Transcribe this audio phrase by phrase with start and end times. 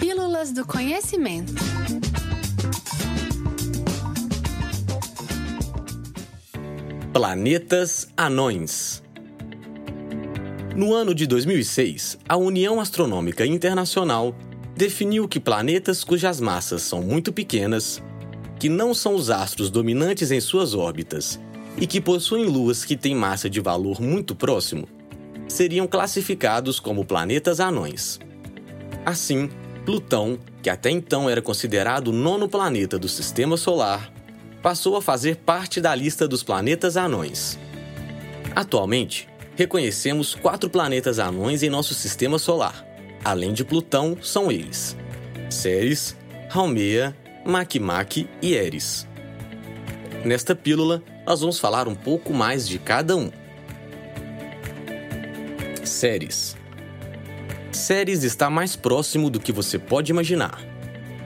[0.00, 1.52] Pílulas do Conhecimento.
[7.12, 9.02] Planetas Anões.
[10.74, 14.34] No ano de 2006, a União Astronômica Internacional
[14.74, 18.02] definiu que planetas cujas massas são muito pequenas,
[18.58, 21.38] que não são os astros dominantes em suas órbitas
[21.76, 24.88] e que possuem luas que têm massa de valor muito próximo,
[25.46, 28.18] seriam classificados como planetas anões.
[29.04, 29.50] Assim,
[29.90, 34.12] Plutão, que até então era considerado o nono planeta do sistema solar,
[34.62, 37.58] passou a fazer parte da lista dos planetas anões.
[38.54, 42.86] Atualmente, reconhecemos quatro planetas anões em nosso sistema solar.
[43.24, 44.96] Além de Plutão, são eles:
[45.50, 46.16] Ceres,
[46.54, 49.08] Haumea, Makemake e Eris.
[50.24, 53.28] Nesta pílula, nós vamos falar um pouco mais de cada um.
[55.82, 56.59] Ceres.
[57.80, 60.60] Ceres está mais próximo do que você pode imaginar.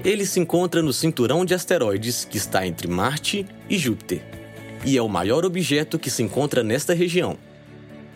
[0.04, 4.22] Ele se encontra no cinturão de asteroides que está entre Marte e Júpiter,
[4.84, 7.36] e é o maior objeto que se encontra nesta região,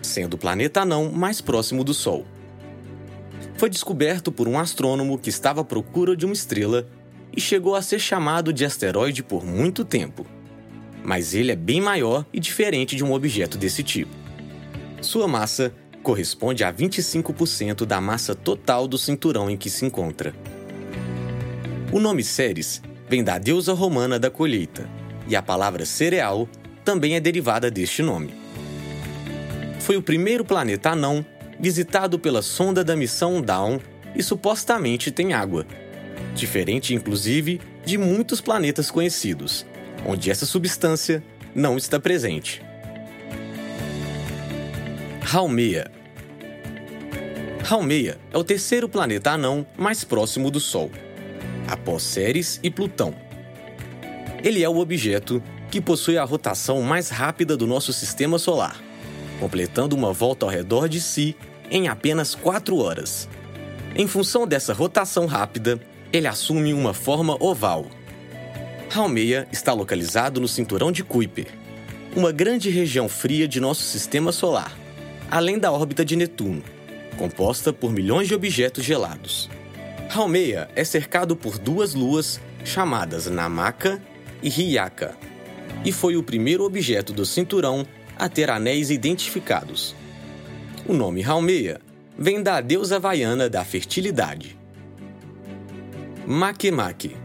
[0.00, 2.26] sendo o planeta anão mais próximo do Sol.
[3.56, 6.86] Foi descoberto por um astrônomo que estava à procura de uma estrela
[7.36, 10.24] e chegou a ser chamado de asteroide por muito tempo.
[11.02, 14.14] Mas ele é bem maior e diferente de um objeto desse tipo.
[15.00, 20.34] Sua massa corresponde a 25% da massa total do cinturão em que se encontra.
[21.92, 24.88] O nome Ceres vem da deusa romana da colheita,
[25.26, 26.48] e a palavra cereal
[26.84, 28.34] também é derivada deste nome.
[29.80, 31.24] Foi o primeiro planeta anão
[31.58, 33.78] visitado pela sonda da missão Dawn
[34.14, 35.66] e supostamente tem água,
[36.34, 39.64] diferente inclusive de muitos planetas conhecidos,
[40.06, 41.22] onde essa substância
[41.54, 42.67] não está presente.
[45.30, 45.90] Haumea
[47.68, 50.90] Haumea é o terceiro planeta anão mais próximo do Sol,
[51.68, 53.14] após Ceres e Plutão.
[54.42, 58.82] Ele é o objeto que possui a rotação mais rápida do nosso sistema solar,
[59.38, 61.36] completando uma volta ao redor de si
[61.70, 63.28] em apenas 4 horas.
[63.94, 65.78] Em função dessa rotação rápida,
[66.10, 67.84] ele assume uma forma oval.
[68.96, 71.48] Haumea está localizado no cinturão de Kuiper,
[72.16, 74.72] uma grande região fria de nosso sistema solar,
[75.30, 76.62] além da órbita de Netuno,
[77.16, 79.50] composta por milhões de objetos gelados.
[80.14, 84.00] Haumea é cercado por duas luas chamadas Namaka
[84.42, 85.16] e Hyaka,
[85.84, 87.86] e foi o primeiro objeto do cinturão
[88.18, 89.94] a ter anéis identificados.
[90.86, 91.80] O nome Haumea
[92.18, 94.56] vem da deusa havaiana da fertilidade.
[96.26, 97.16] Makemake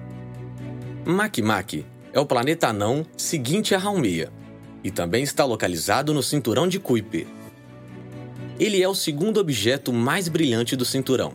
[1.06, 4.31] Makemake é o planeta anão seguinte a Haumea
[4.84, 7.25] e também está localizado no cinturão de Kuiper.
[8.59, 11.34] Ele é o segundo objeto mais brilhante do cinturão.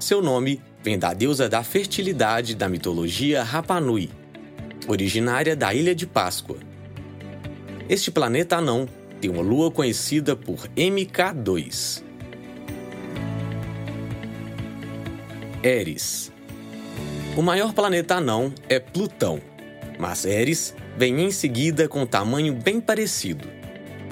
[0.00, 4.10] Seu nome vem da deusa da fertilidade da mitologia Rapanui,
[4.88, 6.58] originária da Ilha de Páscoa.
[7.88, 8.88] Este planeta anão
[9.20, 12.02] tem uma lua conhecida por MK2.
[15.62, 16.32] Eris
[17.36, 19.40] O maior planeta anão é Plutão,
[19.98, 23.48] mas Eris vem em seguida com um tamanho bem parecido,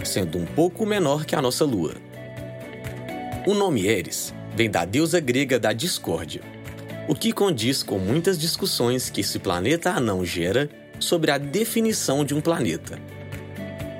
[0.06, 1.94] sendo um pouco menor que a nossa lua.
[3.46, 6.40] O nome Eris vem da deusa grega da discórdia,
[7.08, 10.68] o que condiz com muitas discussões que esse planeta anão gera
[10.98, 12.98] sobre a definição de um planeta.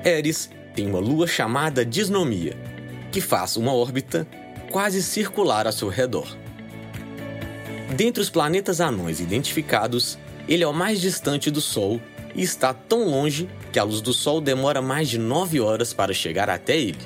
[0.05, 2.57] Eris tem uma lua chamada Disnomia,
[3.13, 4.27] que faz uma órbita
[4.71, 6.37] quase circular ao seu redor.
[7.95, 10.19] Dentre os planetas anões identificados,
[10.49, 12.01] ele é o mais distante do Sol
[12.37, 16.13] e está tão longe que a luz do Sol demora mais de 9 horas para
[16.13, 17.01] chegar até ele.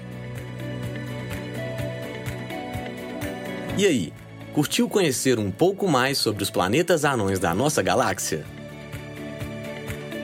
[3.79, 4.13] E aí,
[4.53, 8.45] curtiu conhecer um pouco mais sobre os planetas anões da nossa galáxia?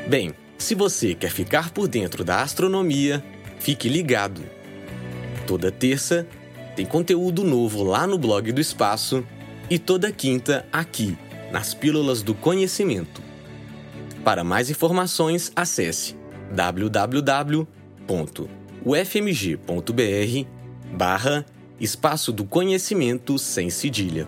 [0.06, 3.24] Bem, se você quer ficar por dentro da astronomia,
[3.58, 4.42] Fique ligado.
[5.46, 6.26] Toda terça
[6.74, 9.24] tem conteúdo novo lá no blog do Espaço
[9.68, 11.16] e toda quinta aqui,
[11.50, 13.25] nas Pílulas do Conhecimento.
[14.26, 16.16] Para mais informações, acesse
[16.50, 17.66] www.ufmg.br
[20.92, 21.46] barra
[21.78, 24.26] Espaço do Conhecimento sem cedilha.